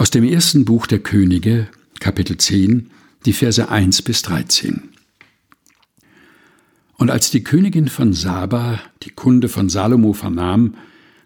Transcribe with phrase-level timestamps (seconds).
[0.00, 2.88] Aus dem ersten Buch der Könige, Kapitel 10,
[3.26, 4.84] die Verse 1 bis 13.
[6.96, 10.74] Und als die Königin von Saba die Kunde von Salomo vernahm,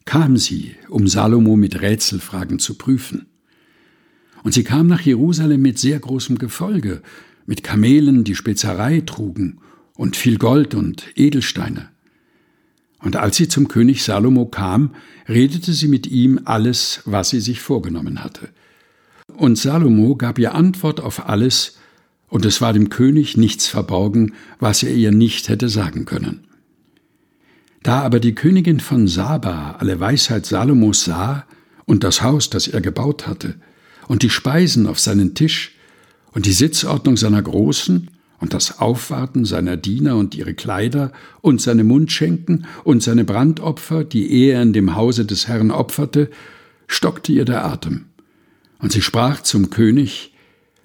[0.06, 3.26] kam sie, um Salomo mit Rätselfragen zu prüfen.
[4.42, 7.00] Und sie kam nach Jerusalem mit sehr großem Gefolge,
[7.46, 9.60] mit Kamelen, die Spezerei trugen,
[9.94, 11.90] und viel Gold und Edelsteine.
[12.98, 14.96] Und als sie zum König Salomo kam,
[15.28, 18.48] redete sie mit ihm alles, was sie sich vorgenommen hatte.
[19.36, 21.78] Und Salomo gab ihr Antwort auf alles,
[22.28, 26.40] und es war dem König nichts verborgen, was er ihr nicht hätte sagen können.
[27.82, 31.44] Da aber die Königin von Saba alle Weisheit Salomos sah
[31.84, 33.54] und das Haus, das er gebaut hatte,
[34.08, 35.76] und die Speisen auf seinen Tisch
[36.32, 41.84] und die Sitzordnung seiner Großen und das Aufwarten seiner Diener und ihre Kleider und seine
[41.84, 46.30] Mundschenken und seine Brandopfer, die er in dem Hause des Herrn opferte,
[46.86, 48.06] stockte ihr der Atem.
[48.84, 50.34] Und sie sprach zum König,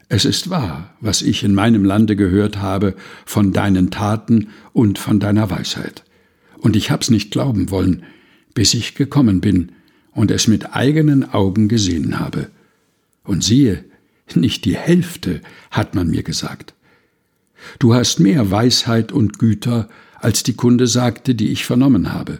[0.07, 5.19] Es ist wahr, was ich in meinem Lande gehört habe von deinen Taten und von
[5.19, 6.05] deiner Weisheit.
[6.59, 8.03] Und ich hab's nicht glauben wollen,
[8.53, 9.73] bis ich gekommen bin
[10.13, 12.49] und es mit eigenen Augen gesehen habe.
[13.25, 13.83] Und siehe,
[14.33, 16.75] nicht die Hälfte hat man mir gesagt.
[17.79, 19.89] Du hast mehr Weisheit und Güter,
[20.21, 22.39] als die Kunde sagte, die ich vernommen habe.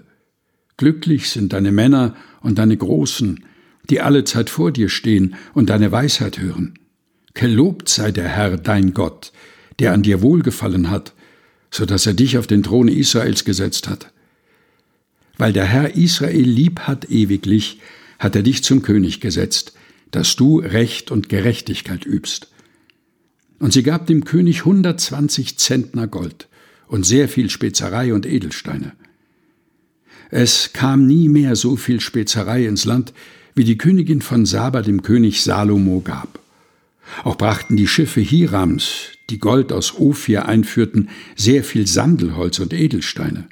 [0.77, 3.43] Glücklich sind deine Männer und deine Großen,
[3.89, 6.73] die alle Zeit vor dir stehen und deine Weisheit hören.
[7.33, 9.31] Gelobt sei der Herr, dein Gott,
[9.79, 11.13] der an dir wohlgefallen hat,
[11.71, 14.11] so dass er dich auf den Thron Israels gesetzt hat.
[15.37, 17.79] Weil der Herr Israel lieb hat ewiglich,
[18.17, 19.73] hat er dich zum König gesetzt,
[20.11, 22.51] dass du Recht und Gerechtigkeit übst.
[23.59, 26.47] Und sie gab dem König hundertzwanzig Zentner Gold
[26.87, 28.93] und sehr viel Spezerei und Edelsteine.
[30.31, 33.13] Es kam nie mehr so viel Spezerei ins Land,
[33.55, 36.39] wie die Königin von Saba dem König Salomo gab.
[37.23, 43.47] Auch brachten die Schiffe Hirams, die Gold aus Ophir einführten, sehr viel Sandelholz und Edelsteine.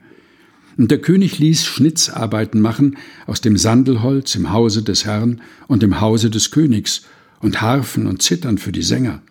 [0.77, 5.99] Und der König ließ Schnitzarbeiten machen aus dem Sandelholz im Hause des Herrn und im
[6.01, 7.03] Hause des Königs
[7.39, 9.21] und Harfen und Zittern für die Sänger.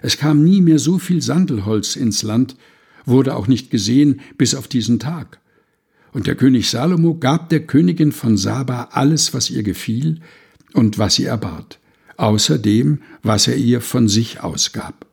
[0.00, 2.56] Es kam nie mehr so viel Sandelholz ins Land,
[3.04, 5.38] wurde auch nicht gesehen bis auf diesen Tag.
[6.12, 10.20] Und der König Salomo gab der Königin von Saba alles, was ihr gefiel
[10.72, 11.78] und was sie erbat,
[12.16, 15.06] außer dem, was er ihr von sich ausgab.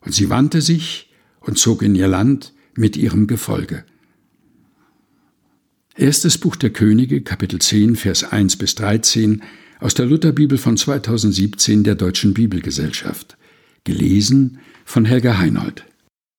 [0.00, 3.84] Und sie wandte sich und zog in ihr Land mit ihrem Gefolge.
[5.96, 9.42] Erstes Buch der Könige, Kapitel 10, Vers 1 bis 13
[9.78, 13.36] aus der Lutherbibel von 2017 der Deutschen Bibelgesellschaft.
[13.84, 15.84] Gelesen von Helga Heinold.